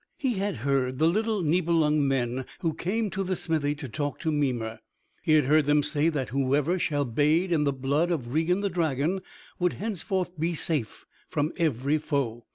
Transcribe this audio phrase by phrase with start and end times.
[0.17, 4.33] He had heard the little Nibelung men who came to the smithy to talk with
[4.33, 4.79] Mimer,
[5.21, 8.69] he had heard them say that whoever should bathe in the blood of Regin the
[8.71, 9.21] dragon
[9.59, 12.47] would henceforth be safe from every foe.